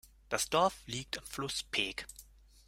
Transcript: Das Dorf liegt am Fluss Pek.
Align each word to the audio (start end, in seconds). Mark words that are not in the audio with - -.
Das 0.29 0.49
Dorf 0.49 0.73
liegt 0.87 1.19
am 1.19 1.25
Fluss 1.25 1.61
Pek. 1.61 2.07